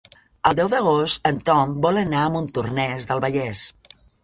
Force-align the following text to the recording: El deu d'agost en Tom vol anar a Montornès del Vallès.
El 0.51 0.55
deu 0.59 0.71
d'agost 0.71 1.29
en 1.31 1.37
Tom 1.51 1.77
vol 1.85 2.01
anar 2.05 2.23
a 2.25 2.33
Montornès 2.39 3.09
del 3.13 3.25
Vallès. 3.27 3.65